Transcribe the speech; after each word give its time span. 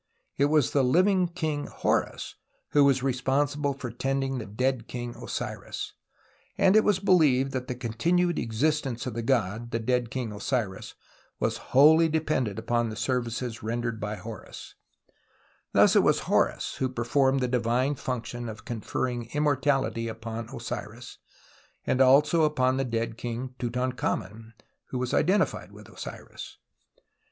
It 0.35 0.45
was 0.45 0.71
the 0.71 0.83
living 0.83 1.27
king 1.27 1.67
Horus 1.67 2.33
who 2.71 2.83
was 2.83 3.03
responsible 3.03 3.75
for 3.75 3.91
tending 3.91 4.39
the 4.39 4.47
dead 4.47 4.87
king 4.87 5.13
Osiris; 5.13 5.93
and 6.57 6.75
it 6.75 6.83
was 6.83 6.97
believed 6.97 7.51
that 7.51 7.67
the 7.67 7.75
continued 7.75 8.39
existence 8.39 9.05
of 9.05 9.13
the 9.13 9.21
god 9.21 9.69
(the 9.69 9.77
dead 9.77 10.09
king 10.09 10.31
Osiris) 10.33 10.95
was 11.39 11.57
wholly 11.69 12.09
dependent 12.09 12.57
upon 12.57 12.89
the 12.89 12.95
services 12.95 13.61
rendered 13.61 13.99
by 13.99 14.15
Horus. 14.15 14.73
Thus 15.71 15.95
it 15.95 16.01
was 16.01 16.21
Horus 16.21 16.77
who 16.77 16.89
performed 16.89 17.39
the 17.39 17.47
divine 17.47 17.93
function 17.93 18.49
of 18.49 18.65
conferring 18.65 19.29
immortality 19.35 20.07
upon 20.07 20.49
Osiris, 20.49 21.19
and 21.85 22.01
also 22.01 22.41
upon 22.43 22.77
the 22.77 22.85
dead 22.85 23.19
king 23.19 23.53
Tutankhamen, 23.59 24.53
who 24.85 24.97
was 24.97 25.13
identified 25.13 25.71
with 25.71 25.87
Osiris. 25.87 26.57